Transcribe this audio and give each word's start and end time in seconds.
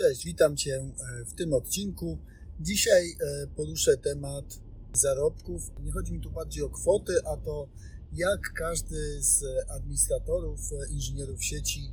Cześć, 0.00 0.24
witam 0.24 0.56
Cię 0.56 0.74
e, 0.74 1.24
w 1.24 1.34
tym 1.34 1.52
odcinku. 1.52 2.18
Dzisiaj 2.60 3.10
e, 3.10 3.46
poruszę 3.56 3.96
temat 3.96 4.44
zarobków. 4.92 5.62
Nie 5.84 5.92
chodzi 5.92 6.12
mi 6.12 6.20
tu 6.20 6.30
bardziej 6.30 6.62
o 6.62 6.70
kwoty, 6.70 7.12
a 7.26 7.36
to 7.36 7.68
jak 8.12 8.40
każdy 8.56 9.22
z 9.22 9.44
administratorów, 9.68 10.60
e, 10.72 10.92
inżynierów 10.92 11.44
sieci 11.44 11.92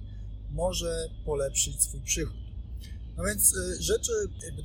może 0.52 1.10
polepszyć 1.26 1.84
swój 1.84 2.02
przychód. 2.02 2.38
No 3.18 3.24
więc 3.24 3.56
rzeczy, 3.80 4.12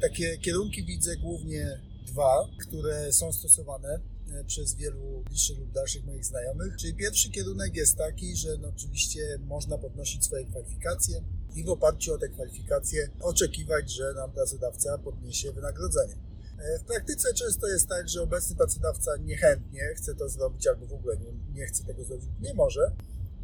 takie 0.01 0.39
kierunki 0.39 0.85
widzę 0.85 1.17
głównie 1.17 1.81
dwa, 2.07 2.49
które 2.61 3.13
są 3.13 3.33
stosowane 3.33 4.01
przez 4.47 4.75
wielu 4.75 5.23
bliższych 5.29 5.59
lub 5.59 5.73
dalszych 5.73 6.05
moich 6.05 6.25
znajomych. 6.25 6.77
Czyli 6.77 6.95
pierwszy 6.95 7.31
kierunek 7.31 7.77
jest 7.77 7.97
taki, 7.97 8.37
że 8.37 8.49
no 8.61 8.69
oczywiście 8.69 9.39
można 9.41 9.79
podnosić 9.79 10.25
swoje 10.25 10.47
kwalifikacje, 10.47 11.23
i 11.55 11.65
w 11.65 11.69
oparciu 11.69 12.15
o 12.15 12.19
te 12.19 12.29
kwalifikacje 12.29 13.09
oczekiwać, 13.21 13.93
że 13.93 14.15
nam 14.15 14.33
pracodawca 14.33 14.99
podniesie 14.99 15.53
wynagrodzenie. 15.53 16.15
E, 16.59 16.79
w 16.79 16.85
praktyce 16.85 17.35
często 17.35 17.69
jest 17.69 17.89
tak, 17.89 18.09
że 18.09 18.23
obecny 18.23 18.57
pracodawca 18.57 19.17
niechętnie 19.17 19.95
chce 19.97 20.15
to 20.15 20.29
zrobić 20.29 20.67
albo 20.67 20.87
w 20.87 20.93
ogóle 20.93 21.17
nie, 21.17 21.33
nie 21.55 21.67
chce 21.67 21.85
tego 21.85 22.05
zrobić, 22.05 22.29
nie 22.41 22.55
może. 22.55 22.83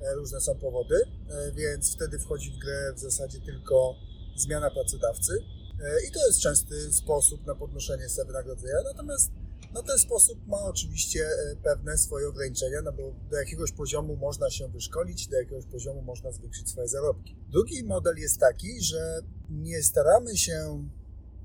E, 0.00 0.14
różne 0.14 0.41
są 0.41 0.55
powody, 0.55 0.97
e, 1.30 1.52
więc 1.52 1.95
wtedy 1.95 2.19
wchodzi 2.19 2.50
w 2.50 2.58
grę 2.58 2.92
w 2.97 2.98
zasadzie 2.98 3.41
tylko 3.41 3.95
zmiana 4.36 4.70
pracodawcy. 4.70 5.33
I 6.08 6.12
to 6.12 6.27
jest 6.27 6.41
częsty 6.41 6.92
sposób 6.92 7.47
na 7.47 7.55
podnoszenie 7.55 8.08
sobie 8.08 8.27
wynagrodzenia. 8.27 8.74
Natomiast 8.84 9.30
no 9.74 9.82
ten 9.82 9.98
sposób 9.98 10.46
ma 10.46 10.60
oczywiście 10.60 11.27
e, 11.27 11.56
pewne 11.56 11.98
swoje 11.98 12.28
ograniczenia, 12.28 12.82
no 12.82 12.92
bo 12.92 13.14
do 13.30 13.36
jakiegoś 13.36 13.72
poziomu 13.72 14.16
można 14.16 14.50
się 14.50 14.68
wyszkolić, 14.68 15.28
do 15.28 15.36
jakiegoś 15.36 15.64
poziomu 15.64 16.02
można 16.02 16.32
zwiększyć 16.32 16.70
swoje 16.70 16.88
zarobki. 16.88 17.36
Drugi 17.48 17.84
model 17.84 18.16
jest 18.16 18.41
taki, 18.41 18.82
że 18.82 19.20
nie 19.50 19.82
staramy 19.82 20.36
się 20.36 20.89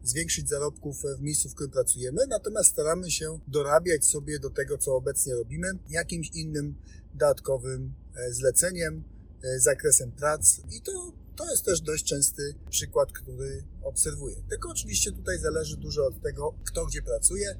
zwiększyć 0.03 0.49
zarobków 0.49 1.03
w 1.17 1.21
miejscu, 1.21 1.49
w 1.49 1.53
którym 1.53 1.71
pracujemy, 1.71 2.21
natomiast 2.29 2.69
staramy 2.69 3.11
się 3.11 3.39
dorabiać 3.47 4.05
sobie 4.05 4.39
do 4.39 4.49
tego, 4.49 4.77
co 4.77 4.95
obecnie 4.95 5.35
robimy, 5.35 5.67
jakimś 5.89 6.29
innym 6.33 6.75
dodatkowym 7.13 7.94
e, 8.16 8.33
zleceniem, 8.33 9.03
e, 9.44 9.59
zakresem 9.59 10.11
prac 10.11 10.59
i 10.71 10.81
to, 10.81 10.91
to 11.35 11.51
jest 11.51 11.66
też 11.66 11.81
dość 11.81 12.03
częsty 12.03 12.53
przykład, 12.69 13.11
który 13.11 13.63
obserwuję. 13.83 14.35
Tylko 14.49 14.69
oczywiście 14.69 15.11
tutaj 15.11 15.39
zależy 15.39 15.77
dużo 15.77 16.05
od 16.05 16.21
tego, 16.21 16.53
kto 16.66 16.85
gdzie 16.85 17.01
pracuje, 17.01 17.55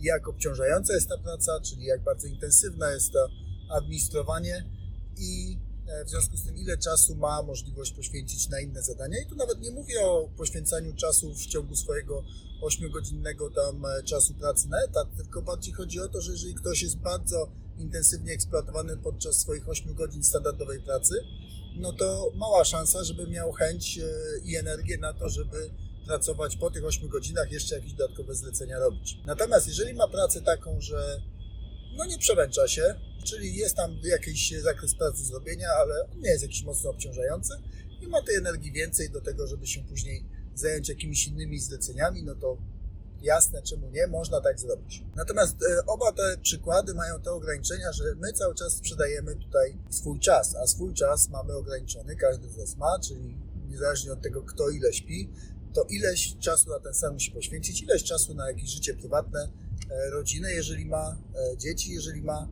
jak 0.00 0.28
obciążająca 0.28 0.94
jest 0.94 1.08
ta 1.08 1.18
praca, 1.18 1.60
czyli 1.60 1.84
jak 1.84 2.02
bardzo 2.02 2.26
intensywna 2.26 2.90
jest 2.90 3.12
to 3.12 3.28
administrowanie 3.70 4.64
i 5.16 5.58
e, 5.88 6.04
w 6.04 6.10
związku 6.10 6.36
z 6.36 6.44
tym, 6.44 6.56
ile 6.56 6.78
czasu 6.78 7.14
ma 7.14 7.42
możliwość 7.42 7.92
poświęcić 7.92 8.48
na 8.48 8.60
inne 8.60 8.82
zadania. 8.82 9.18
I 9.22 9.26
tu 9.26 9.36
nawet 9.36 9.60
nie 9.60 9.70
mówię 9.70 10.00
o 10.00 10.28
poświęcaniu 10.36 10.94
czasu 10.94 11.34
w 11.34 11.46
ciągu 11.46 11.76
swojego 11.76 12.24
8-godzinnego 12.62 13.54
tam 13.54 13.84
e, 13.86 14.02
czasu 14.02 14.34
pracy 14.34 14.68
na 14.68 14.84
etat, 14.84 15.08
tylko 15.16 15.42
bardziej 15.42 15.74
chodzi 15.74 16.00
o 16.00 16.08
to, 16.08 16.20
że 16.20 16.32
jeżeli 16.32 16.54
ktoś 16.54 16.82
jest 16.82 16.98
bardzo 16.98 17.48
intensywnie 17.78 18.32
eksploatowany 18.32 18.96
podczas 18.96 19.36
swoich 19.36 19.68
8 19.68 19.94
godzin 19.94 20.24
standardowej 20.24 20.80
pracy, 20.80 21.14
no 21.76 21.92
to 21.92 22.32
mała 22.34 22.64
szansa, 22.64 23.04
żeby 23.04 23.26
miał 23.26 23.52
chęć 23.52 23.98
e, 23.98 24.04
i 24.44 24.56
energię 24.56 24.98
na 24.98 25.12
to, 25.12 25.28
żeby 25.28 25.70
pracować 26.08 26.56
po 26.56 26.70
tych 26.70 26.84
8 26.84 27.08
godzinach, 27.08 27.52
jeszcze 27.52 27.74
jakieś 27.74 27.92
dodatkowe 27.92 28.34
zlecenia 28.34 28.78
robić. 28.78 29.18
Natomiast 29.26 29.66
jeżeli 29.68 29.94
ma 29.94 30.08
pracę 30.08 30.40
taką, 30.42 30.80
że 30.80 31.20
no 31.96 32.04
nie 32.04 32.18
przemęcza 32.18 32.68
się, 32.68 32.94
czyli 33.24 33.56
jest 33.56 33.76
tam 33.76 33.98
jakiś 34.04 34.54
zakres 34.62 34.94
pracy 34.94 35.24
zrobienia, 35.24 35.68
ale 35.68 35.94
on 36.12 36.20
nie 36.20 36.30
jest 36.30 36.42
jakiś 36.42 36.62
mocno 36.64 36.90
obciążający 36.90 37.54
i 38.00 38.06
ma 38.08 38.22
tej 38.22 38.36
energii 38.36 38.72
więcej 38.72 39.10
do 39.10 39.20
tego, 39.20 39.46
żeby 39.46 39.66
się 39.66 39.84
później 39.84 40.24
zająć 40.54 40.88
jakimiś 40.88 41.26
innymi 41.26 41.60
zleceniami, 41.60 42.22
no 42.22 42.34
to 42.34 42.58
jasne, 43.22 43.62
czemu 43.62 43.90
nie, 43.90 44.06
można 44.06 44.40
tak 44.40 44.60
zrobić. 44.60 45.02
Natomiast 45.16 45.56
e, 45.62 45.86
oba 45.86 46.12
te 46.12 46.36
przykłady 46.42 46.94
mają 46.94 47.20
te 47.20 47.32
ograniczenia, 47.32 47.92
że 47.92 48.04
my 48.16 48.32
cały 48.32 48.54
czas 48.54 48.72
sprzedajemy 48.72 49.36
tutaj 49.36 49.78
swój 49.90 50.20
czas, 50.20 50.56
a 50.56 50.66
swój 50.66 50.94
czas 50.94 51.28
mamy 51.28 51.52
ograniczony, 51.56 52.16
każdy 52.16 52.48
z 52.48 52.56
nas 52.56 52.76
ma, 52.76 52.98
czyli 52.98 53.36
niezależnie 53.68 54.12
od 54.12 54.22
tego, 54.22 54.42
kto 54.42 54.68
ile 54.70 54.92
śpi, 54.92 55.30
to 55.72 55.82
ileś 55.82 56.36
czasu 56.38 56.70
na 56.70 56.80
ten 56.80 56.94
sen 56.94 57.12
musi 57.12 57.30
poświęcić, 57.30 57.82
ileś 57.82 58.04
czasu 58.04 58.34
na 58.34 58.48
jakieś 58.48 58.70
życie 58.70 58.94
prywatne, 58.94 59.48
e, 59.90 60.10
rodzinę, 60.10 60.52
jeżeli 60.52 60.86
ma 60.86 61.16
e, 61.34 61.56
dzieci, 61.56 61.92
jeżeli 61.92 62.22
ma 62.22 62.48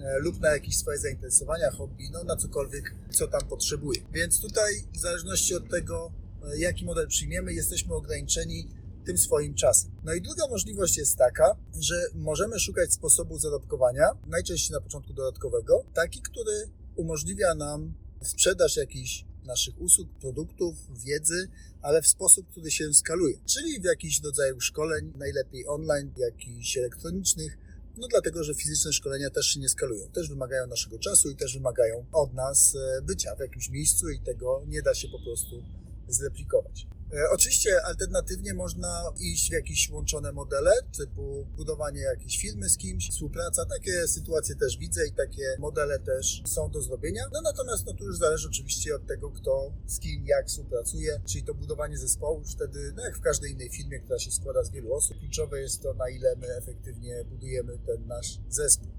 e, 0.00 0.18
lub 0.18 0.40
na 0.40 0.50
jakieś 0.50 0.78
swoje 0.78 0.98
zainteresowania, 0.98 1.70
hobby, 1.70 2.10
no 2.12 2.24
na 2.24 2.36
cokolwiek, 2.36 2.94
co 3.10 3.28
tam 3.28 3.48
potrzebuje. 3.48 4.00
Więc 4.12 4.40
tutaj 4.40 4.74
w 4.94 4.98
zależności 4.98 5.54
od 5.54 5.70
tego, 5.70 6.12
jaki 6.56 6.84
model 6.84 7.08
przyjmiemy, 7.08 7.52
jesteśmy 7.52 7.94
ograniczeni 7.94 8.68
tym 9.08 9.18
swoim 9.18 9.54
czasem. 9.54 9.90
No 10.04 10.14
i 10.14 10.22
druga 10.22 10.48
możliwość 10.48 10.98
jest 10.98 11.16
taka, 11.16 11.56
że 11.80 11.94
możemy 12.14 12.58
szukać 12.58 12.92
sposobu 12.92 13.38
zarobkowania, 13.38 14.06
najczęściej 14.26 14.74
na 14.74 14.80
początku 14.80 15.12
dodatkowego, 15.12 15.84
taki, 15.94 16.22
który 16.22 16.70
umożliwia 16.96 17.54
nam 17.54 17.94
sprzedaż 18.22 18.76
jakichś 18.76 19.24
naszych 19.48 19.80
usług, 19.80 20.08
produktów, 20.20 20.74
wiedzy, 21.04 21.48
ale 21.82 22.02
w 22.02 22.06
sposób, 22.06 22.48
który 22.50 22.70
się 22.70 22.94
skaluje. 22.94 23.38
Czyli 23.46 23.80
w 23.80 23.84
jakiś 23.84 24.22
rodzaju 24.24 24.60
szkoleń, 24.60 25.12
najlepiej 25.16 25.66
online, 25.66 26.12
jakichś 26.16 26.76
elektronicznych, 26.76 27.58
no 27.96 28.08
dlatego, 28.08 28.44
że 28.44 28.54
fizyczne 28.54 28.92
szkolenia 28.92 29.30
też 29.30 29.46
się 29.46 29.60
nie 29.60 29.68
skalują. 29.68 30.08
Też 30.08 30.28
wymagają 30.28 30.66
naszego 30.66 30.98
czasu 30.98 31.30
i 31.30 31.36
też 31.36 31.54
wymagają 31.54 32.06
od 32.12 32.34
nas 32.34 32.74
e, 32.74 33.02
bycia 33.02 33.36
w 33.36 33.40
jakimś 33.40 33.70
miejscu 33.70 34.10
i 34.10 34.20
tego 34.20 34.62
nie 34.66 34.82
da 34.82 34.94
się 34.94 35.08
po 35.08 35.18
prostu 35.18 35.62
zreplikować. 36.08 36.86
E, 37.12 37.30
oczywiście 37.30 37.84
alternatywnie 37.84 38.54
można 38.54 39.12
iść 39.20 39.50
w 39.50 39.52
jakieś 39.52 39.90
łączone 39.90 40.32
modele, 40.32 40.70
typu 40.96 41.46
budowanie 41.56 42.00
jakiejś 42.00 42.38
firmy 42.38 42.68
z 42.68 42.76
kimś, 42.76 43.10
współpraca. 43.10 43.66
Takie 43.66 44.08
sytuacje 44.08 44.56
też 44.56 44.78
widzę 44.78 45.06
i 45.06 45.12
takie 45.12 45.56
modele 45.58 45.98
też 45.98 46.42
są 46.46 46.70
do 46.70 46.82
zrobienia. 46.82 47.22
No 47.32 47.40
natomiast 47.40 47.86
no, 47.86 47.94
tu 47.94 48.04
już 48.04 48.18
zależy 48.18 48.48
oczywiście 48.48 48.96
od 48.96 49.06
tego, 49.06 49.30
kto 49.30 49.72
z 49.86 50.00
kim, 50.00 50.26
jak 50.26 50.46
współpracuje, 50.46 51.20
czyli 51.26 51.44
to 51.44 51.54
budowanie 51.54 51.98
zespołu 51.98 52.44
wtedy, 52.44 52.92
no 52.96 53.04
jak 53.04 53.16
w 53.16 53.20
każdej 53.20 53.52
innej 53.52 53.70
firmie, 53.70 54.00
która 54.00 54.18
się 54.18 54.30
składa 54.30 54.62
z 54.62 54.70
wielu 54.70 54.92
osób, 54.92 55.18
kluczowe 55.18 55.60
jest 55.60 55.82
to, 55.82 55.94
na 55.94 56.08
ile 56.08 56.36
my 56.36 56.56
efektywnie 56.56 57.24
budujemy 57.24 57.78
ten 57.86 58.06
nasz 58.06 58.38
zespół. 58.48 58.90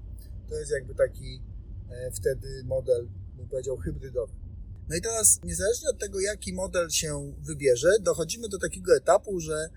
To 0.48 0.54
jest 0.54 0.70
jakby 0.70 0.94
taki 0.94 1.42
e, 1.90 2.10
wtedy 2.10 2.64
model, 2.64 3.08
bym 3.36 3.48
powiedział, 3.48 3.76
hybrydowy. 3.76 4.39
No 4.90 4.96
i 4.96 5.00
teraz, 5.00 5.40
niezależnie 5.44 5.88
od 5.90 5.98
tego, 5.98 6.20
jaki 6.20 6.52
model 6.52 6.90
się 6.90 7.32
wybierze, 7.38 7.88
dochodzimy 8.00 8.48
do 8.48 8.58
takiego 8.58 8.96
etapu, 8.96 9.40
że 9.40 9.68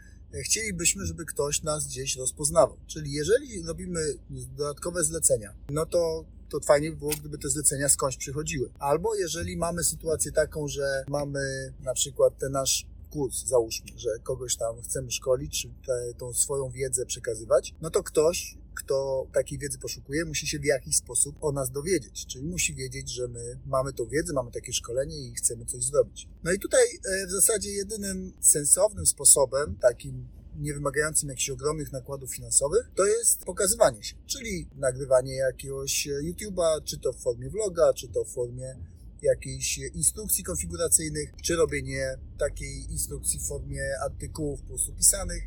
chcielibyśmy, 0.43 1.05
żeby 1.05 1.25
ktoś 1.25 1.63
nas 1.63 1.87
gdzieś 1.87 2.15
rozpoznawał. 2.15 2.77
Czyli 2.87 3.11
jeżeli 3.11 3.63
robimy 3.63 3.99
dodatkowe 4.29 5.03
zlecenia, 5.03 5.53
no 5.69 5.85
to 5.85 6.25
to 6.49 6.59
fajnie 6.59 6.91
by 6.91 6.97
było, 6.97 7.11
gdyby 7.19 7.37
te 7.37 7.49
zlecenia 7.49 7.89
skądś 7.89 8.17
przychodziły. 8.17 8.71
Albo 8.79 9.15
jeżeli 9.15 9.57
mamy 9.57 9.83
sytuację 9.83 10.31
taką, 10.31 10.67
że 10.67 11.03
mamy 11.07 11.73
na 11.79 11.93
przykład 11.93 12.37
ten 12.37 12.51
nasz 12.51 12.85
kurs, 13.09 13.45
załóżmy, 13.45 13.99
że 13.99 14.09
kogoś 14.23 14.55
tam 14.55 14.81
chcemy 14.81 15.11
szkolić, 15.11 15.61
czy 15.61 15.67
te, 15.87 16.13
tą 16.17 16.33
swoją 16.33 16.69
wiedzę 16.69 17.05
przekazywać, 17.05 17.73
no 17.81 17.89
to 17.89 18.03
ktoś 18.03 18.57
kto 18.75 19.27
takiej 19.33 19.59
wiedzy 19.59 19.79
poszukuje, 19.79 20.25
musi 20.25 20.47
się 20.47 20.59
w 20.59 20.65
jakiś 20.65 20.95
sposób 20.95 21.35
o 21.41 21.51
nas 21.51 21.71
dowiedzieć. 21.71 22.25
Czyli 22.25 22.45
musi 22.45 22.75
wiedzieć, 22.75 23.09
że 23.09 23.27
my 23.27 23.59
mamy 23.65 23.93
tą 23.93 24.07
wiedzę, 24.07 24.33
mamy 24.33 24.51
takie 24.51 24.73
szkolenie 24.73 25.17
i 25.17 25.33
chcemy 25.35 25.65
coś 25.65 25.83
zrobić. 25.83 26.27
No 26.43 26.51
i 26.51 26.59
tutaj 26.59 26.83
e, 27.05 27.27
w 27.27 27.31
zasadzie 27.31 27.71
jedynym 27.71 28.33
sensownym 28.41 29.05
sposobem, 29.05 29.75
takim 29.81 30.27
nie 30.59 30.73
wymagającym 30.73 31.29
jakichś 31.29 31.49
ogromnych 31.49 31.91
nakładów 31.91 32.35
finansowych, 32.35 32.91
to 32.95 33.05
jest 33.05 33.45
pokazywanie 33.45 34.03
się, 34.03 34.15
czyli 34.25 34.69
nagrywanie 34.75 35.35
jakiegoś 35.35 36.07
YouTube'a, 36.07 36.83
czy 36.83 36.99
to 36.99 37.13
w 37.13 37.19
formie 37.19 37.49
vloga, 37.49 37.93
czy 37.93 38.07
to 38.07 38.23
w 38.23 38.29
formie 38.29 38.75
jakiejś 39.21 39.77
instrukcji 39.77 40.43
konfiguracyjnych, 40.43 41.31
czy 41.43 41.55
robienie 41.55 42.17
takiej 42.39 42.91
instrukcji 42.91 43.39
w 43.39 43.47
formie 43.47 43.83
artykułów 44.05 44.61
po 44.61 44.67
prostu 44.67 44.93
pisanych. 44.93 45.43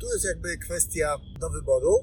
Tu 0.00 0.06
jest 0.06 0.24
jakby 0.24 0.58
kwestia 0.58 1.16
do 1.40 1.50
wyboru. 1.50 2.00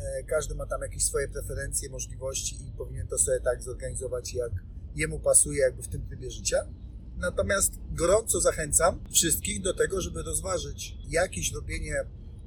E, 0.00 0.24
każdy 0.24 0.54
ma 0.54 0.66
tam 0.66 0.82
jakieś 0.82 1.04
swoje 1.04 1.28
preferencje, 1.28 1.90
możliwości 1.90 2.56
i 2.68 2.72
powinien 2.72 3.06
to 3.06 3.18
sobie 3.18 3.40
tak 3.40 3.62
zorganizować, 3.62 4.34
jak 4.34 4.52
jemu 4.94 5.20
pasuje, 5.20 5.60
jakby 5.60 5.82
w 5.82 5.88
tym 5.88 6.06
trybie 6.06 6.30
życia. 6.30 6.66
Natomiast 7.16 7.72
gorąco 7.90 8.40
zachęcam 8.40 9.04
wszystkich 9.12 9.62
do 9.62 9.74
tego, 9.74 10.00
żeby 10.00 10.22
rozważyć 10.22 10.96
jakieś 11.08 11.52
robienie 11.52 11.94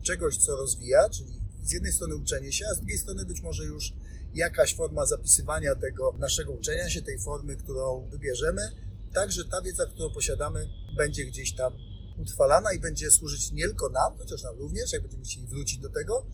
czegoś, 0.01 0.37
co 0.37 0.55
rozwija, 0.55 1.09
czyli 1.09 1.41
z 1.63 1.71
jednej 1.71 1.91
strony 1.91 2.15
uczenie 2.15 2.51
się, 2.51 2.65
a 2.71 2.73
z 2.73 2.77
drugiej 2.77 2.97
strony 2.97 3.25
być 3.25 3.41
może 3.41 3.63
już 3.63 3.93
jakaś 4.33 4.75
forma 4.75 5.05
zapisywania 5.05 5.75
tego 5.75 6.15
naszego 6.19 6.51
uczenia 6.51 6.89
się, 6.89 7.01
tej 7.01 7.19
formy, 7.19 7.55
którą 7.55 8.09
wybierzemy, 8.11 8.61
tak, 9.13 9.31
że 9.31 9.45
ta 9.45 9.61
wiedza, 9.61 9.85
którą 9.85 10.13
posiadamy, 10.13 10.69
będzie 10.97 11.25
gdzieś 11.25 11.55
tam 11.55 11.73
utrwalana 12.17 12.73
i 12.73 12.79
będzie 12.79 13.11
służyć 13.11 13.51
nie 13.51 13.63
tylko 13.63 13.89
nam, 13.89 14.17
chociaż 14.17 14.43
nam 14.43 14.57
również, 14.57 14.93
jak 14.93 15.01
będziemy 15.01 15.23
chcieli 15.23 15.47
wrócić 15.47 15.77
do 15.77 15.89
tego, 15.89 16.25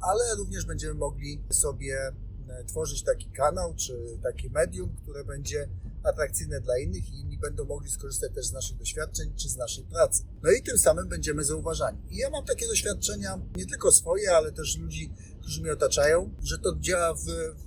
ale 0.00 0.34
również 0.36 0.64
będziemy 0.64 0.94
mogli 0.94 1.42
sobie 1.50 2.12
e, 2.48 2.64
tworzyć 2.64 3.02
taki 3.02 3.30
kanał 3.30 3.74
czy 3.74 4.18
takie 4.22 4.50
medium, 4.50 4.96
które 5.02 5.24
będzie 5.24 5.68
atrakcyjne 6.02 6.60
dla 6.60 6.78
innych 6.78 7.08
i 7.08 7.20
inni 7.20 7.38
będą 7.38 7.64
mogli 7.64 7.90
skorzystać 7.90 8.34
też 8.34 8.46
z 8.46 8.52
naszych 8.52 8.76
doświadczeń 8.76 9.32
czy 9.36 9.48
z 9.48 9.56
naszej 9.56 9.84
pracy. 9.84 10.22
No 10.42 10.50
i 10.50 10.62
tym 10.62 10.78
samym 10.78 11.08
będziemy 11.08 11.44
zauważani. 11.44 11.98
I 12.10 12.16
ja 12.16 12.30
mam 12.30 12.44
takie 12.44 12.66
doświadczenia, 12.66 13.40
nie 13.56 13.66
tylko 13.66 13.92
swoje, 13.92 14.36
ale 14.36 14.52
też 14.52 14.78
ludzi, 14.78 15.12
którzy 15.40 15.62
mnie 15.62 15.72
otaczają, 15.72 16.34
że 16.42 16.58
to 16.58 16.76
działa 16.80 17.14
w, 17.14 17.24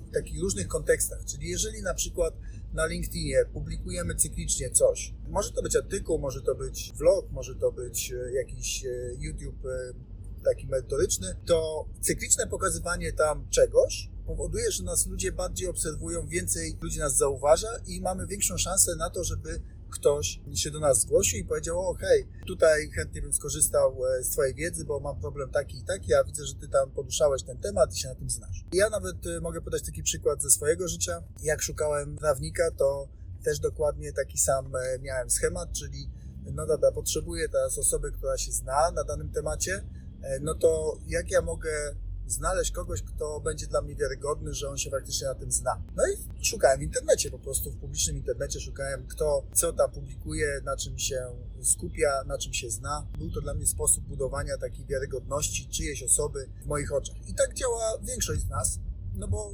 w 0.10 0.14
takich 0.14 0.42
różnych 0.42 0.68
kontekstach. 0.68 1.26
Czyli 1.26 1.50
jeżeli 1.50 1.82
na 1.82 1.94
przykład 1.94 2.34
na 2.74 2.86
LinkedInie 2.86 3.46
publikujemy 3.54 4.16
cyklicznie 4.16 4.70
coś, 4.70 5.14
może 5.30 5.52
to 5.52 5.62
być 5.62 5.76
artykuł, 5.76 6.20
może 6.20 6.42
to 6.42 6.56
być 6.56 6.94
vlog, 6.98 7.32
może 7.32 7.56
to 7.56 7.72
być 7.72 8.12
e, 8.12 8.32
jakiś 8.34 8.86
e, 8.86 8.90
YouTube 9.20 9.66
taki 10.42 10.68
merytoryczny, 10.68 11.36
to 11.46 11.86
cykliczne 12.02 12.48
pokazywanie 12.48 13.14
tam 13.14 13.50
czegoś 13.50 14.12
powoduje, 14.26 14.72
że 14.72 14.84
nas 14.84 15.08
ludzie 15.08 15.32
bardziej 15.32 15.68
obserwują, 15.68 16.28
więcej 16.28 16.78
ludzi 16.82 17.00
nas 17.00 17.18
zauważa 17.18 17.70
i 17.88 18.02
mamy 18.02 18.28
większą 18.28 18.58
szansę 18.58 18.96
na 18.96 19.10
to, 19.10 19.24
żeby 19.24 19.62
ktoś 19.90 20.40
się 20.56 20.72
do 20.72 20.80
nas 20.80 21.02
zgłosił 21.02 21.40
i 21.40 21.46
powiedział, 21.46 21.80
o 21.80 21.94
hej, 21.94 22.28
tutaj 22.48 22.90
chętnie 22.90 23.22
bym 23.22 23.34
skorzystał 23.34 23.98
z 24.22 24.30
Twojej 24.30 24.56
wiedzy, 24.56 24.86
bo 24.86 25.00
mam 25.00 25.20
problem 25.20 25.50
taki 25.50 25.78
i 25.78 25.84
taki, 25.84 26.14
a 26.14 26.24
widzę, 26.24 26.46
że 26.46 26.56
Ty 26.56 26.68
tam 26.68 26.92
poruszałeś 26.92 27.44
ten 27.44 27.58
temat 27.58 27.94
i 27.94 28.00
się 28.00 28.08
na 28.08 28.16
tym 28.16 28.30
znasz. 28.30 28.66
Ja 28.74 28.90
nawet 28.90 29.16
mogę 29.42 29.62
podać 29.62 29.84
taki 29.86 30.04
przykład 30.04 30.42
ze 30.42 30.50
swojego 30.50 30.88
życia. 30.88 31.24
Jak 31.44 31.62
szukałem 31.62 32.18
prawnika, 32.18 32.72
to 32.72 33.08
też 33.44 33.60
dokładnie 33.60 34.14
taki 34.14 34.38
sam 34.38 34.74
miałem 35.02 35.30
schemat, 35.30 35.72
czyli 35.72 36.10
no 36.54 36.66
dobra, 36.68 36.92
potrzebuję 36.92 37.50
teraz 37.50 37.78
osoby, 37.78 38.12
która 38.12 38.38
się 38.38 38.52
zna 38.52 38.92
na 38.92 39.04
danym 39.04 39.32
temacie, 39.32 39.84
E, 39.84 40.01
no 40.42 40.56
to 40.56 40.98
jak 41.08 41.32
ja 41.32 41.42
mogę 41.42 41.96
znaleźć 42.32 42.72
kogoś, 42.72 43.02
kto 43.02 43.40
będzie 43.40 43.68
dla 43.68 43.82
mnie 43.82 43.96
wiarygodny, 43.96 44.54
że 44.54 44.70
on 44.70 44.78
się 44.78 44.90
faktycznie 44.90 45.28
na 45.28 45.36
tym 45.36 45.52
zna. 45.52 45.82
No 45.96 46.04
i 46.08 46.46
szukałem 46.46 46.80
w 46.80 46.84
internecie, 46.84 47.32
po 47.32 47.40
prostu 47.40 47.72
w 47.72 47.78
publicznym 47.78 48.18
internecie 48.18 48.60
szukałem, 48.60 49.08
kto 49.08 49.44
co 49.54 49.74
tam 49.74 49.92
publikuje, 49.92 50.62
na 50.64 50.78
czym 50.78 51.00
się 51.00 51.26
skupia, 51.64 52.24
na 52.28 52.38
czym 52.38 52.54
się 52.54 52.70
zna. 52.70 53.08
Był 53.18 53.32
to 53.32 53.42
dla 53.42 53.54
mnie 53.54 53.68
sposób 53.68 54.04
budowania 54.04 54.58
takiej 54.58 54.86
wiarygodności 54.86 55.68
czyjejś 55.70 56.04
osoby 56.04 56.50
w 56.64 56.66
moich 56.66 56.94
oczach. 56.94 57.16
I 57.28 57.34
tak 57.34 57.54
działa 57.54 57.98
większość 58.04 58.42
z 58.42 58.50
nas, 58.50 58.80
no 59.16 59.28
bo 59.28 59.52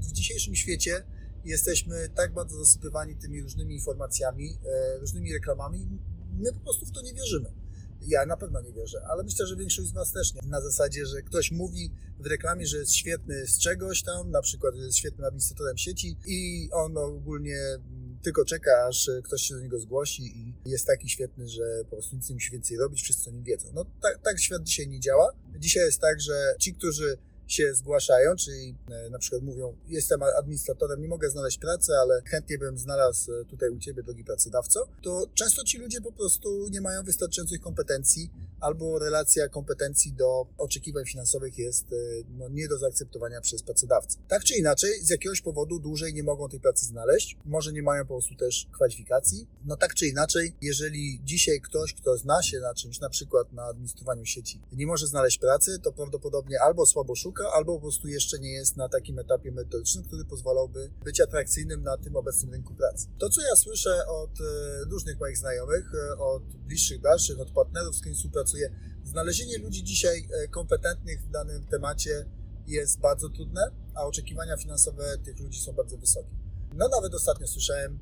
w 0.00 0.12
dzisiejszym 0.12 0.54
świecie 0.54 1.04
jesteśmy 1.44 2.08
tak 2.08 2.32
bardzo 2.32 2.58
zasypywani 2.58 3.16
tymi 3.16 3.42
różnymi 3.42 3.74
informacjami, 3.74 4.58
e, 4.66 4.98
różnymi 4.98 5.32
reklamami, 5.32 5.88
my 6.32 6.52
po 6.52 6.60
prostu 6.60 6.86
w 6.86 6.92
to 6.92 7.02
nie 7.02 7.14
wierzymy. 7.14 7.61
Ja 8.06 8.26
na 8.26 8.36
pewno 8.36 8.60
nie 8.60 8.72
wierzę, 8.72 9.02
ale 9.10 9.22
myślę, 9.22 9.46
że 9.46 9.56
większość 9.56 9.88
z 9.88 9.92
Was 9.92 10.12
też 10.12 10.34
nie. 10.34 10.40
Na 10.48 10.60
zasadzie, 10.60 11.06
że 11.06 11.22
ktoś 11.22 11.50
mówi 11.50 11.90
w 12.18 12.26
reklamie, 12.26 12.66
że 12.66 12.78
jest 12.78 12.94
świetny 12.94 13.46
z 13.46 13.58
czegoś 13.58 14.02
tam, 14.02 14.30
na 14.30 14.42
przykład, 14.42 14.74
jest 14.74 14.96
świetnym 14.96 15.24
administratorem 15.24 15.78
sieci 15.78 16.16
i 16.26 16.68
on 16.72 16.98
ogólnie 16.98 17.58
tylko 18.22 18.44
czeka, 18.44 18.86
aż 18.88 19.10
ktoś 19.24 19.42
się 19.42 19.54
do 19.54 19.60
niego 19.60 19.80
zgłosi 19.80 20.22
i 20.22 20.54
jest 20.70 20.86
taki 20.86 21.08
świetny, 21.08 21.48
że 21.48 21.62
po 21.84 21.96
prostu 21.96 22.16
nic 22.16 22.28
nie 22.28 22.34
musi 22.34 22.52
więcej 22.52 22.76
robić, 22.76 23.02
wszyscy 23.02 23.30
o 23.30 23.32
nim 23.32 23.44
wiedzą. 23.44 23.68
No 23.74 23.84
tak, 24.02 24.18
tak 24.22 24.40
świat 24.40 24.62
dzisiaj 24.62 24.88
nie 24.88 25.00
działa. 25.00 25.32
Dzisiaj 25.58 25.84
jest 25.84 26.00
tak, 26.00 26.20
że 26.20 26.54
ci, 26.58 26.74
którzy 26.74 27.18
się 27.52 27.74
zgłaszają, 27.74 28.36
czyli 28.36 28.76
e, 28.90 29.10
na 29.10 29.18
przykład 29.18 29.42
mówią, 29.42 29.76
jestem 29.88 30.22
administratorem, 30.22 31.00
nie 31.00 31.08
mogę 31.08 31.30
znaleźć 31.30 31.58
pracy, 31.58 31.92
ale 31.96 32.22
chętnie 32.26 32.58
bym 32.58 32.78
znalazł 32.78 33.32
e, 33.32 33.44
tutaj 33.44 33.70
u 33.70 33.78
Ciebie, 33.78 34.02
drogi 34.02 34.24
pracodawco, 34.24 34.88
to 35.02 35.26
często 35.34 35.64
ci 35.64 35.78
ludzie 35.78 36.00
po 36.00 36.12
prostu 36.12 36.68
nie 36.70 36.80
mają 36.80 37.02
wystarczających 37.02 37.60
kompetencji 37.60 38.30
albo 38.60 38.98
relacja 38.98 39.48
kompetencji 39.48 40.12
do 40.12 40.46
oczekiwań 40.58 41.04
finansowych 41.06 41.58
jest 41.58 41.92
e, 41.92 41.96
no, 42.38 42.48
nie 42.48 42.68
do 42.68 42.78
zaakceptowania 42.78 43.40
przez 43.40 43.62
pracodawcę. 43.62 44.18
Tak 44.28 44.44
czy 44.44 44.54
inaczej, 44.54 44.90
z 45.02 45.10
jakiegoś 45.10 45.40
powodu 45.40 45.78
dłużej 45.78 46.14
nie 46.14 46.22
mogą 46.22 46.48
tej 46.48 46.60
pracy 46.60 46.86
znaleźć, 46.86 47.36
może 47.44 47.72
nie 47.72 47.82
mają 47.82 48.02
po 48.02 48.14
prostu 48.14 48.34
też 48.34 48.66
kwalifikacji. 48.72 49.46
No 49.64 49.76
tak 49.76 49.94
czy 49.94 50.06
inaczej, 50.06 50.54
jeżeli 50.62 51.20
dzisiaj 51.24 51.60
ktoś, 51.60 51.94
kto 51.94 52.16
zna 52.16 52.42
się 52.42 52.60
na 52.60 52.74
czymś, 52.74 53.00
na 53.00 53.08
przykład 53.08 53.52
na 53.52 53.62
administrowaniu 53.64 54.26
sieci, 54.26 54.60
nie 54.72 54.86
może 54.86 55.06
znaleźć 55.06 55.38
pracy, 55.38 55.78
to 55.82 55.92
prawdopodobnie 55.92 56.60
albo 56.60 56.86
słabo 56.86 57.14
szuka, 57.14 57.41
albo 57.50 57.74
po 57.74 57.80
prostu 57.80 58.08
jeszcze 58.08 58.38
nie 58.38 58.52
jest 58.52 58.76
na 58.76 58.88
takim 58.88 59.18
etapie 59.18 59.52
metodycznym, 59.52 60.04
który 60.04 60.24
pozwalałby 60.24 60.90
być 61.04 61.20
atrakcyjnym 61.20 61.82
na 61.82 61.96
tym 61.96 62.16
obecnym 62.16 62.52
rynku 62.52 62.74
pracy. 62.74 63.06
To, 63.18 63.28
co 63.28 63.42
ja 63.42 63.56
słyszę 63.56 64.06
od 64.06 64.30
e, 64.40 64.44
różnych 64.90 65.20
moich 65.20 65.38
znajomych, 65.38 65.92
e, 65.94 66.18
od 66.18 66.42
bliższych, 66.42 67.00
dalszych, 67.00 67.40
od 67.40 67.50
partnerów, 67.50 67.96
z 67.96 67.98
którymi 67.98 68.16
współpracuję. 68.16 68.72
Znalezienie 69.04 69.58
ludzi 69.58 69.84
dzisiaj 69.84 70.28
e, 70.32 70.48
kompetentnych 70.48 71.22
w 71.22 71.30
danym 71.30 71.66
temacie 71.66 72.26
jest 72.66 73.00
bardzo 73.00 73.28
trudne, 73.28 73.70
a 73.94 74.06
oczekiwania 74.06 74.56
finansowe 74.56 75.18
tych 75.24 75.40
ludzi 75.40 75.60
są 75.60 75.72
bardzo 75.72 75.98
wysokie. 75.98 76.30
No 76.74 76.88
nawet 76.88 77.14
ostatnio 77.14 77.46
słyszałem, 77.46 77.98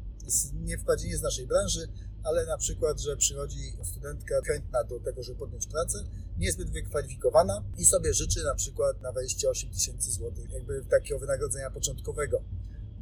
nie 0.55 0.79
wprawdzie 0.79 1.09
nie 1.09 1.19
z 1.19 1.23
naszej 1.23 1.47
branży, 1.47 1.89
ale 2.25 2.47
na 2.47 2.59
przykład, 2.59 3.01
że 3.01 3.17
przychodzi 3.17 3.73
studentka 3.83 4.35
chętna 4.47 4.85
do 4.85 5.01
tego, 5.01 5.23
żeby 5.23 5.39
podjąć 5.39 5.67
pracę, 5.67 5.99
niezbyt 6.39 6.71
wykwalifikowana 6.71 7.65
i 7.79 7.85
sobie 7.85 8.15
życzy 8.15 8.45
na 8.45 8.55
przykład 8.55 9.03
na 9.03 9.13
wejście 9.13 9.51
8 9.51 9.71
tysięcy 9.71 10.11
złotych, 10.11 10.51
jakby 10.51 10.85
takiego 10.91 11.21
wynagrodzenia 11.21 11.71
początkowego. 11.71 12.43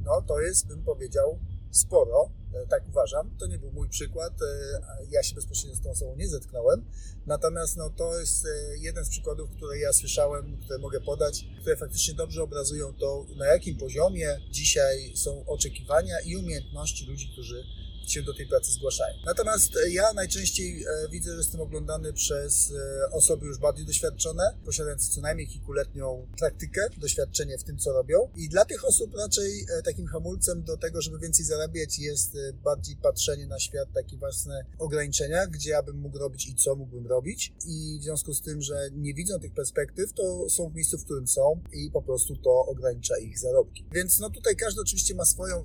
No 0.04 0.22
to 0.22 0.40
jest, 0.40 0.66
bym 0.66 0.84
powiedział, 0.84 1.38
sporo, 1.70 2.30
e, 2.54 2.66
tak 2.66 2.88
uważam. 2.88 3.36
To 3.38 3.46
nie 3.46 3.58
był 3.58 3.72
mój 3.72 3.88
przykład, 3.88 4.32
e, 4.42 5.06
ja 5.10 5.22
się 5.22 5.34
bezpośrednio 5.34 5.76
z 5.76 5.82
tą 5.82 5.90
osobą 5.90 6.16
nie 6.16 6.28
zetknąłem, 6.28 6.84
natomiast 7.26 7.76
no, 7.76 7.90
to 7.90 8.20
jest 8.20 8.46
e, 8.46 8.78
jeden 8.78 9.04
z 9.04 9.08
przykładów, 9.08 9.50
które 9.50 9.78
ja 9.78 9.92
słyszałem, 9.92 10.60
które 10.60 10.78
mogę 10.78 11.00
podać, 11.00 11.44
które 11.60 11.76
faktycznie 11.76 12.14
dobrze 12.14 12.42
obrazują 12.42 12.94
to, 12.94 13.26
na 13.36 13.46
jakim 13.46 13.78
poziomie 13.78 14.40
dzisiaj 14.50 15.12
są 15.16 15.46
oczekiwania 15.46 16.20
i 16.20 16.36
umiejętności 16.36 17.06
ludzi, 17.06 17.30
którzy 17.32 17.64
się 18.10 18.22
do 18.22 18.34
tej 18.34 18.46
pracy 18.46 18.72
zgłaszają. 18.72 19.14
Natomiast 19.26 19.76
e, 19.76 19.90
ja 19.90 20.12
najczęściej 20.12 20.84
e, 20.84 21.08
widzę, 21.10 21.30
że 21.30 21.36
jestem 21.36 21.60
oglądany 21.60 22.12
przez 22.12 22.72
e, 22.72 23.10
osoby 23.12 23.46
już 23.46 23.58
bardziej 23.58 23.86
doświadczone, 23.86 24.42
posiadające 24.64 25.10
co 25.10 25.20
najmniej 25.20 25.48
kilkuletnią 25.48 26.26
praktykę, 26.38 26.88
doświadczenie 26.96 27.58
w 27.58 27.64
tym, 27.64 27.78
co 27.78 27.92
robią. 27.92 28.30
I 28.36 28.48
dla 28.48 28.64
tych 28.64 28.84
osób 28.84 29.14
raczej 29.14 29.66
takim 29.84 30.06
hamulcem 30.06 30.62
do 30.62 30.76
tego, 30.76 31.02
żeby 31.02 31.18
więcej 31.18 31.44
zarabiać, 31.44 31.98
jest 31.98 32.36
bardziej 32.64 32.96
patrzenie 32.96 33.46
na 33.46 33.58
świat, 33.58 33.88
takie 33.94 34.16
własne 34.16 34.64
ograniczenia, 34.78 35.46
gdzie 35.46 35.70
ja 35.70 35.82
bym 35.82 35.96
mógł 35.96 36.18
robić 36.18 36.48
i 36.48 36.54
co 36.54 36.76
mógłbym 36.76 37.06
robić. 37.06 37.52
I 37.66 37.98
w 38.00 38.02
związku 38.02 38.34
z 38.34 38.42
tym, 38.42 38.62
że 38.62 38.90
nie 38.92 39.14
widzą 39.14 39.40
tych 39.40 39.54
perspektyw, 39.54 40.12
to 40.12 40.50
są 40.50 40.70
w 40.70 40.74
miejscu, 40.74 40.98
w 40.98 41.04
którym 41.04 41.28
są 41.28 41.60
i 41.72 41.90
po 41.90 42.02
prostu 42.02 42.36
to 42.36 42.66
ogranicza 42.66 43.18
ich 43.18 43.38
zarobki. 43.38 43.86
Więc 43.92 44.18
no 44.18 44.30
tutaj 44.30 44.56
każdy 44.56 44.80
oczywiście 44.80 45.14
ma 45.14 45.24
swoją 45.24 45.64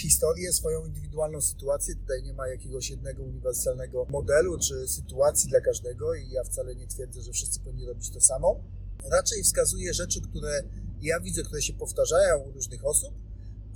historię, 0.00 0.52
swoją 0.52 0.86
indywidualną 0.86 1.40
sytuację 1.40 1.83
Tutaj 1.86 2.22
nie 2.22 2.34
ma 2.34 2.48
jakiegoś 2.48 2.90
jednego 2.90 3.22
uniwersalnego 3.22 4.06
modelu 4.10 4.58
czy 4.58 4.88
sytuacji 4.88 5.50
dla 5.50 5.60
każdego 5.60 6.14
i 6.14 6.30
ja 6.30 6.44
wcale 6.44 6.74
nie 6.74 6.86
twierdzę, 6.86 7.20
że 7.22 7.32
wszyscy 7.32 7.60
powinni 7.60 7.86
robić 7.86 8.10
to 8.10 8.20
samo. 8.20 8.64
Raczej 9.10 9.42
wskazuję 9.42 9.94
rzeczy, 9.94 10.20
które 10.20 10.62
ja 11.02 11.20
widzę, 11.20 11.42
które 11.42 11.62
się 11.62 11.72
powtarzają 11.72 12.38
u 12.38 12.52
różnych 12.52 12.86
osób, 12.86 13.14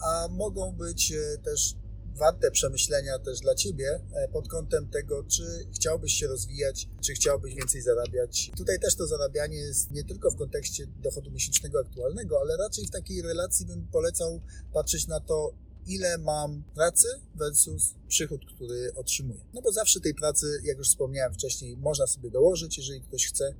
a 0.06 0.28
mogą 0.28 0.72
być 0.72 1.12
e, 1.12 1.38
też 1.38 1.74
warte 2.18 2.50
przemyślenia 2.50 3.18
też 3.18 3.40
dla 3.40 3.54
Ciebie 3.54 4.00
e, 4.14 4.28
pod 4.28 4.48
kątem 4.48 4.88
tego, 4.90 5.24
czy 5.24 5.42
chciałbyś 5.74 6.12
się 6.12 6.26
rozwijać, 6.26 6.88
czy 7.00 7.12
chciałbyś 7.12 7.54
więcej 7.54 7.82
zarabiać. 7.82 8.50
Tutaj 8.56 8.80
też 8.80 8.96
to 8.96 9.06
zarabianie 9.06 9.56
jest 9.56 9.90
nie 9.90 10.04
tylko 10.04 10.30
w 10.30 10.36
kontekście 10.36 10.86
dochodu 10.86 11.30
miesięcznego 11.30 11.80
aktualnego, 11.80 12.40
ale 12.40 12.56
raczej 12.56 12.86
w 12.86 12.90
takiej 12.90 13.22
relacji 13.22 13.66
bym 13.66 13.86
polecał 13.86 14.40
patrzeć 14.72 15.06
na 15.06 15.20
to, 15.20 15.54
ile 15.88 16.18
mam 16.18 16.64
pracy 16.74 17.08
versus 17.34 17.94
przychód, 18.08 18.44
który 18.54 18.94
otrzymuję. 18.94 19.40
No 19.54 19.62
bo 19.62 19.72
zawsze 19.72 20.00
tej 20.00 20.14
pracy, 20.14 20.46
jak 20.64 20.78
już 20.78 20.88
wspomniałem 20.88 21.34
wcześniej, 21.34 21.76
można 21.76 22.06
sobie 22.06 22.30
dołożyć, 22.30 22.78
jeżeli 22.78 23.00
ktoś 23.00 23.26
chce 23.26 23.54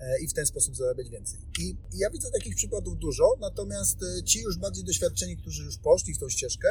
e, 0.00 0.20
i 0.20 0.28
w 0.28 0.32
ten 0.32 0.46
sposób 0.46 0.76
zarabiać 0.76 1.08
więcej. 1.08 1.38
I 1.60 1.76
ja 1.92 2.10
widzę 2.10 2.30
takich 2.30 2.56
przykładów 2.56 2.98
dużo, 2.98 3.36
natomiast 3.40 3.98
e, 4.02 4.22
ci 4.22 4.40
już 4.40 4.58
bardziej 4.58 4.84
doświadczeni, 4.84 5.36
którzy 5.36 5.64
już 5.64 5.78
poszli 5.78 6.14
w 6.14 6.18
tą 6.18 6.28
ścieżkę, 6.28 6.68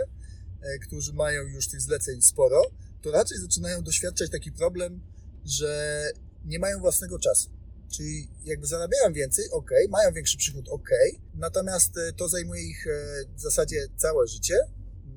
e, 0.62 0.80
którzy 0.80 1.14
mają 1.14 1.44
już 1.44 1.68
tych 1.68 1.82
zleceń 1.82 2.22
sporo, 2.22 2.62
to 3.02 3.12
raczej 3.12 3.38
zaczynają 3.38 3.84
doświadczać 3.84 4.30
taki 4.32 4.52
problem, 4.52 5.02
że 5.46 6.04
nie 6.46 6.60
mają 6.60 6.80
własnego 6.80 7.20
czasu. 7.20 7.50
Czyli 7.92 8.28
jakby 8.46 8.68
zarabiają 8.68 9.14
więcej, 9.14 9.50
ok, 9.52 9.70
mają 9.90 10.14
większy 10.14 10.38
przychód, 10.38 10.70
ok, 10.70 10.90
natomiast 11.36 11.92
to 12.18 12.30
zajmuje 12.30 12.64
ich 12.64 12.86
w 13.36 13.42
zasadzie 13.42 13.88
całe 13.98 14.28
życie, 14.28 14.56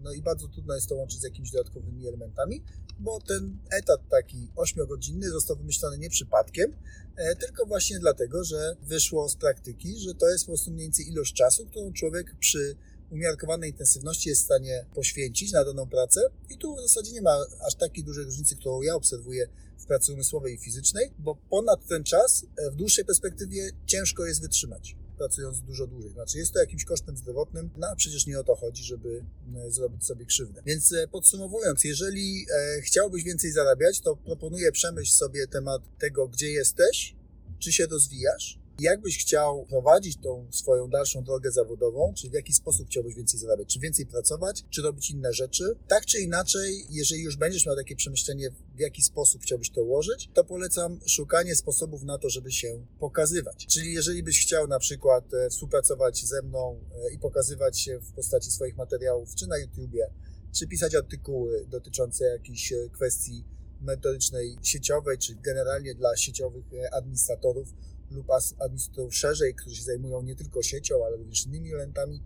no 0.03 0.13
i 0.13 0.23
bardzo 0.23 0.49
trudno 0.49 0.75
jest 0.75 0.89
to 0.89 0.95
łączyć 0.95 1.21
z 1.21 1.25
jakimiś 1.25 1.51
dodatkowymi 1.51 2.09
elementami, 2.09 2.65
bo 2.99 3.21
ten 3.21 3.59
etat 3.71 4.01
taki 4.11 4.49
8-godzinny 4.57 5.31
został 5.31 5.57
wymyślony 5.57 5.99
nie 5.99 6.11
przypadkiem, 6.11 6.73
e, 7.17 7.37
tylko 7.37 7.67
właśnie 7.67 7.99
dlatego, 7.99 8.45
że 8.45 8.77
wyszło 8.83 9.29
z 9.29 9.37
praktyki, 9.37 9.99
że 9.99 10.15
to 10.15 10.29
jest 10.29 10.45
po 10.45 10.51
prostu 10.51 10.71
mniej 10.71 10.83
więcej 10.83 11.09
ilość 11.09 11.35
czasu, 11.35 11.67
którą 11.67 11.93
człowiek 11.93 12.37
przy 12.39 12.77
umiarkowanej 13.11 13.71
intensywności 13.71 14.29
jest 14.29 14.43
w 14.43 14.45
stanie 14.45 14.87
poświęcić 14.95 15.53
na 15.53 15.65
daną 15.65 15.89
pracę 15.89 16.21
i 16.51 16.59
tu 16.59 16.77
w 16.77 16.81
zasadzie 16.81 17.13
nie 17.13 17.23
ma 17.23 17.37
aż 17.67 17.75
takiej 17.75 18.05
dużej 18.05 18.25
różnicy, 18.25 18.57
którą 18.57 18.83
ja 18.83 18.95
obserwuję 18.95 19.49
w 19.79 19.87
pracy 19.87 20.13
umysłowej 20.13 20.55
i 20.55 20.59
fizycznej, 20.59 21.11
bo 21.19 21.37
ponad 21.51 21.87
ten 21.87 22.05
czas 22.05 22.47
e, 22.57 22.71
w 22.71 22.75
dłuższej 22.75 23.05
perspektywie 23.05 23.71
ciężko 23.87 24.27
jest 24.27 24.41
wytrzymać. 24.41 24.97
Pracując 25.19 25.61
dużo 25.61 25.87
dłużej. 25.87 26.11
Znaczy 26.11 26.39
jest 26.39 26.53
to 26.53 26.61
jakimś 26.61 26.85
kosztem 26.85 27.17
zdrowotnym, 27.17 27.71
no 27.77 27.87
a 27.87 27.97
przecież 27.97 28.27
nie 28.27 28.41
o 28.41 28.45
to 28.45 28.55
chodzi, 28.55 28.85
żeby 28.85 29.25
e, 29.57 29.71
zrobić 29.71 30.05
sobie 30.05 30.27
krzywdę. 30.27 30.63
Więc 30.67 30.93
e, 30.93 31.09
podsumowując, 31.09 31.85
jeżeli 31.85 32.47
e, 32.51 32.81
chciałbyś 32.81 33.25
więcej 33.25 33.53
zarabiać, 33.53 34.01
to 34.01 34.17
proponuję 34.17 34.73
przemyśl 34.73 35.13
sobie 35.13 35.47
temat 35.47 35.83
tego, 35.99 36.29
gdzie 36.29 36.51
jesteś, 36.51 37.15
czy 37.59 37.73
się 37.73 37.87
rozwijasz, 37.87 38.59
jakbyś 38.79 39.19
chciał 39.19 39.67
prowadzić 39.69 40.17
tą 40.21 40.47
swoją 40.51 40.89
dalszą 40.89 41.25
drogę 41.25 41.51
zawodową, 41.51 42.15
czy 42.17 42.31
w 42.31 42.33
jaki 42.33 42.53
sposób 42.53 42.87
chciałbyś 42.87 43.15
więcej 43.15 43.41
zarabiać, 43.41 43.69
czy 43.69 43.81
więcej 43.81 44.07
pracować, 44.07 44.65
czy 44.71 44.83
robić 44.83 45.11
inne 45.11 45.33
rzeczy. 45.33 45.77
Tak 45.89 46.07
czy 46.07 46.21
inaczej, 46.21 46.87
jeżeli 46.91 47.23
już 47.23 47.37
będziesz 47.37 47.67
miał 47.67 47.77
takie 47.77 47.97
przemyślenie, 47.97 48.51
w 48.77 48.81
jaki 48.81 49.03
sposób 49.03 49.43
chciałbyś 49.43 49.71
to 49.71 49.83
ułożyć, 49.83 50.31
to 50.35 50.45
polecam 50.45 51.01
szukanie 51.07 51.57
sposobów 51.57 52.03
na 52.03 52.19
to, 52.19 52.31
żeby 52.31 52.53
się 52.53 52.87
pokazywać. 52.99 53.67
Czyli 53.67 53.93
jeżeli 53.93 54.23
byś 54.23 54.43
chciał 54.43 54.69
na 54.69 54.79
przykład 54.79 55.35
e, 55.35 55.51
współpracować 55.51 56.25
ze 56.25 56.43
mną 56.43 56.81
e, 57.11 57.15
i 57.15 57.19
pokazywać 57.19 57.81
się 57.81 57.99
w 57.99 58.13
postaci 58.13 58.51
swoich 58.51 58.77
materiałów, 58.77 59.35
czy 59.35 59.47
na 59.47 59.59
YouTubie, 59.59 60.11
czy 60.53 60.67
pisać 60.67 60.95
artykuły 60.95 61.67
dotyczące 61.69 62.25
jakichś 62.25 62.73
e, 62.73 62.77
kwestii 62.93 63.45
metodycznej 63.81 64.57
sieciowej, 64.63 65.19
czy 65.19 65.35
generalnie 65.35 65.95
dla 65.95 66.17
sieciowych 66.17 66.65
administratorów 66.93 67.69
lub 68.11 68.27
administratorów 68.59 69.15
szerzej, 69.15 69.55
którzy 69.55 69.77
się 69.77 69.85
zajmują 69.85 70.23
nie 70.23 70.37
tylko 70.37 70.63
siecią, 70.63 71.05
ale 71.07 71.17
również 71.17 71.47
innymi 71.47 71.73
elementami, 71.73 72.23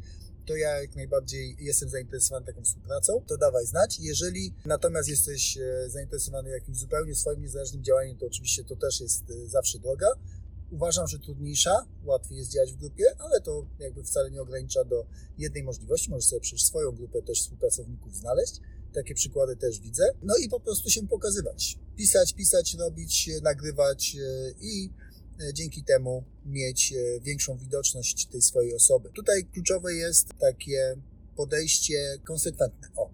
to 0.47 0.57
ja 0.57 0.81
jak 0.81 0.97
najbardziej 0.97 1.57
jestem 1.61 1.89
zainteresowany 1.89 2.47
taką 2.47 2.65
współpracą, 2.65 3.23
to 3.27 3.37
dawaj 3.37 3.67
znać. 3.67 3.99
Jeżeli 4.01 4.55
natomiast 4.65 5.09
jesteś 5.09 5.57
e, 5.57 5.91
zainteresowany 5.91 6.51
jakimś 6.51 6.79
zupełnie 6.79 7.15
swoim 7.15 7.43
niezależnym 7.43 7.85
działaniem, 7.85 8.17
to 8.17 8.27
oczywiście 8.27 8.65
to 8.65 8.77
też 8.77 9.01
jest 9.01 9.31
e, 9.31 9.49
zawsze 9.49 9.79
droga. 9.79 10.07
Uważam, 10.71 11.07
że 11.07 11.19
trudniejsza, 11.19 11.87
łatwiej 12.05 12.39
jest 12.39 12.51
działać 12.51 12.73
w 12.73 12.77
grupie, 12.77 13.05
ale 13.19 13.41
to 13.41 13.67
jakby 13.79 14.05
wcale 14.05 14.31
nie 14.31 14.43
ogranicza 14.43 14.85
do 14.85 15.07
jednej 15.39 15.63
możliwości. 15.63 16.11
Możesz 16.11 16.29
sobie 16.29 16.41
przecież 16.41 16.65
swoją 16.65 16.93
grupę 16.93 17.23
też 17.23 17.41
współpracowników 17.41 18.17
znaleźć. 18.17 18.61
Takie 18.95 19.15
przykłady 19.15 19.57
też 19.57 19.81
widzę. 19.81 20.05
No 20.23 20.37
i 20.37 20.49
po 20.49 20.61
prostu 20.61 20.91
się 20.91 21.07
pokazywać. 21.07 21.79
Pisać, 21.97 22.35
pisać, 22.35 22.75
robić, 22.75 23.31
nagrywać 23.43 24.17
e, 24.17 24.51
i 24.61 24.91
dzięki 25.53 25.85
temu 25.85 26.25
mieć 26.47 26.93
e, 26.93 27.21
większą 27.21 27.57
widoczność 27.57 28.27
tej 28.27 28.43
swojej 28.43 28.75
osoby. 28.75 29.11
Tutaj 29.15 29.45
kluczowe 29.45 29.95
jest 29.95 30.29
takie 30.39 30.97
podejście 31.37 32.19
konsekwentne. 32.25 32.89
O, 32.97 33.11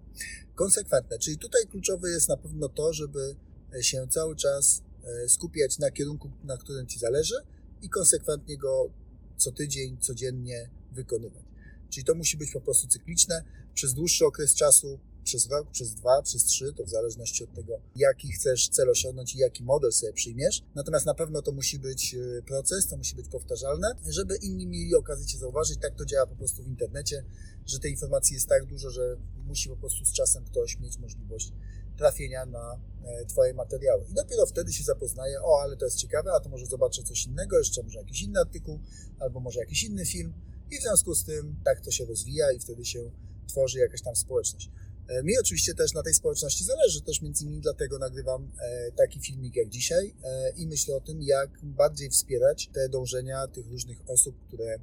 konsekwentne, 0.55 1.19
czyli 1.19 1.37
tutaj 1.37 1.67
kluczowe 1.67 2.09
jest 2.09 2.29
na 2.29 2.37
pewno 2.37 2.69
to, 2.69 2.93
żeby 2.93 3.35
się 3.81 4.07
cały 4.09 4.35
czas 4.35 4.81
e, 5.03 5.29
skupiać 5.29 5.79
na 5.79 5.91
kierunku, 5.91 6.31
na 6.43 6.57
którym 6.57 6.87
Ci 6.87 6.99
zależy 6.99 7.35
i 7.81 7.89
konsekwentnie 7.89 8.57
go 8.57 8.89
co 9.37 9.51
tydzień, 9.51 9.97
codziennie 9.97 10.69
wykonywać. 10.91 11.43
Czyli 11.89 12.05
to 12.05 12.15
musi 12.15 12.37
być 12.37 12.51
po 12.51 12.61
prostu 12.61 12.87
cykliczne 12.87 13.43
przez 13.73 13.93
dłuższy 13.93 14.25
okres 14.25 14.55
czasu, 14.55 14.99
przez 15.27 15.49
rok, 15.49 15.71
przez 15.71 15.93
dwa, 15.93 16.21
przez 16.21 16.43
trzy, 16.43 16.73
to 16.73 16.83
w 16.83 16.89
zależności 16.89 17.43
od 17.43 17.53
tego, 17.53 17.79
jaki 17.95 18.31
chcesz 18.31 18.69
cel 18.69 18.89
osiągnąć 18.89 19.35
i 19.35 19.37
jaki 19.37 19.63
model 19.63 19.91
sobie 19.91 20.13
przyjmiesz. 20.13 20.63
Natomiast 20.75 21.05
na 21.05 21.13
pewno 21.13 21.41
to 21.41 21.51
musi 21.51 21.79
być 21.79 22.15
e, 22.15 22.41
proces, 22.41 22.87
to 22.87 22.97
musi 22.97 23.15
być 23.15 23.27
powtarzalne, 23.27 23.87
żeby 24.09 24.35
inni 24.35 24.67
mieli 24.67 24.95
okazję 24.95 25.25
Cię 25.25 25.37
zauważyć. 25.37 25.77
Tak 25.81 25.95
to 25.95 26.05
działa 26.05 26.27
po 26.27 26.35
prostu 26.35 26.63
w 26.63 26.67
internecie, 26.67 27.25
że 27.65 27.79
tej 27.79 27.91
informacji 27.91 28.33
jest 28.33 28.47
tak 28.47 28.65
dużo, 28.65 28.89
że 28.89 29.17
musi 29.47 29.69
po 29.69 29.77
prostu 29.77 30.05
z 30.05 30.13
czasem 30.13 30.45
ktoś 30.45 30.79
mieć 30.79 30.97
możliwość 30.97 31.53
trafienia 31.97 32.45
na 32.45 32.79
e, 33.05 33.25
Twoje 33.25 33.53
materiały. 33.53 34.05
I 34.09 34.13
dopiero 34.13 34.45
wtedy 34.45 34.73
się 34.73 34.83
zapoznaje, 34.83 35.41
o, 35.41 35.61
ale 35.61 35.77
to 35.77 35.85
jest 35.85 35.97
ciekawe, 35.97 36.31
a 36.33 36.39
to 36.39 36.49
może 36.49 36.65
zobaczę 36.65 37.03
coś 37.03 37.25
innego, 37.25 37.57
jeszcze 37.57 37.83
może 37.83 37.99
jakiś 37.99 38.21
inny 38.21 38.39
artykuł, 38.39 38.79
albo 39.19 39.39
może 39.39 39.59
jakiś 39.59 39.83
inny 39.83 40.05
film. 40.05 40.33
I 40.71 40.77
w 40.77 40.81
związku 40.81 41.15
z 41.15 41.23
tym 41.23 41.55
tak 41.65 41.81
to 41.81 41.91
się 41.91 42.05
rozwija 42.05 42.51
i 42.51 42.59
wtedy 42.59 42.85
się 42.85 43.11
tworzy 43.47 43.79
jakaś 43.79 44.01
tam 44.01 44.15
społeczność. 44.15 44.71
E, 45.07 45.23
Mi 45.23 45.33
oczywiście 45.39 45.73
też 45.73 45.93
na 45.93 46.03
tej 46.03 46.13
społeczności 46.13 46.63
zależy, 46.63 47.01
też 47.01 47.21
między 47.21 47.43
innymi 47.45 47.61
dlatego 47.61 47.99
nagrywam 47.99 48.51
e, 48.59 48.91
taki 48.91 49.19
filmik 49.19 49.55
jak 49.55 49.69
dzisiaj 49.69 50.13
e, 50.23 50.49
i 50.57 50.67
myślę 50.67 50.95
o 50.95 51.01
tym, 51.01 51.21
jak 51.21 51.49
bardziej 51.63 52.09
wspierać 52.09 52.69
te 52.73 52.89
dążenia 52.89 53.47
tych 53.47 53.67
różnych 53.67 53.97
osób, 54.07 54.35
które 54.47 54.79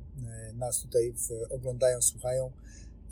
nas 0.54 0.82
tutaj 0.82 1.14
oglądają, 1.50 2.02
słuchają 2.02 2.52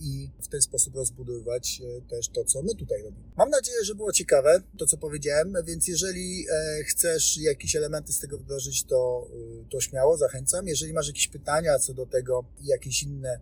i 0.01 0.31
w 0.43 0.49
ten 0.49 0.63
sposób 0.63 0.95
rozbudowywać 0.95 1.83
też 2.11 2.29
to, 2.29 2.45
co 2.45 2.63
my 2.63 2.75
tutaj 2.75 3.03
robimy. 3.03 3.25
Mam 3.37 3.51
nadzieję, 3.51 3.85
że 3.85 3.95
było 3.95 4.13
ciekawe 4.13 4.63
to, 4.79 4.87
co 4.87 4.97
powiedziałem, 4.97 5.55
więc 5.65 5.89
jeżeli 5.89 6.47
chcesz 6.87 7.39
jakieś 7.39 7.77
elementy 7.77 8.13
z 8.13 8.21
tego 8.21 8.39
wdrożyć, 8.39 8.85
to, 8.85 9.29
to 9.71 9.81
śmiało 9.81 10.17
zachęcam. 10.17 10.69
Jeżeli 10.69 10.93
masz 10.93 11.07
jakieś 11.07 11.29
pytania 11.29 11.79
co 11.79 11.95
do 11.95 12.07
tego, 12.07 12.45
jakieś 12.63 13.03
inne 13.03 13.41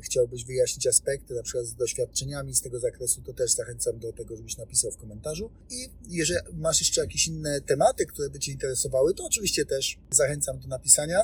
chciałbyś 0.00 0.44
wyjaśnić 0.44 0.86
aspekty, 0.86 1.34
na 1.34 1.42
przykład 1.42 1.66
z 1.66 1.74
doświadczeniami 1.74 2.54
z 2.54 2.60
tego 2.60 2.80
zakresu, 2.80 3.22
to 3.22 3.32
też 3.32 3.52
zachęcam 3.52 3.98
do 3.98 4.12
tego, 4.12 4.36
żebyś 4.36 4.56
napisał 4.56 4.90
w 4.90 4.96
komentarzu. 4.96 5.50
I 5.70 5.90
jeżeli 6.08 6.40
masz 6.52 6.80
jeszcze 6.80 7.00
jakieś 7.00 7.26
inne 7.26 7.60
tematy, 7.60 8.06
które 8.06 8.30
by 8.30 8.38
Cię 8.38 8.52
interesowały, 8.52 9.14
to 9.14 9.24
oczywiście 9.24 9.64
też 9.66 9.98
zachęcam 10.10 10.60
do 10.60 10.68
napisania. 10.68 11.20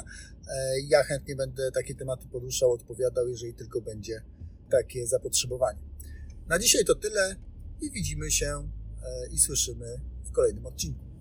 E, 0.48 0.80
Ja 0.88 1.02
chętnie 1.02 1.36
będę 1.36 1.72
takie 1.72 1.94
tematy 1.94 2.28
poruszał, 2.28 2.72
odpowiadał, 2.72 3.28
jeżeli 3.28 3.54
tylko 3.54 3.80
będzie 3.80 4.22
takie 4.70 5.06
zapotrzebowanie. 5.06 5.78
Na 6.48 6.58
dzisiaj 6.58 6.84
to 6.84 6.94
tyle 6.94 7.36
i 7.80 7.90
widzimy 7.90 8.30
się 8.30 8.46
e, 8.46 9.28
i 9.32 9.38
słyszymy 9.38 10.00
w 10.24 10.32
kolejnym 10.32 10.66
odcinku. 10.66 11.15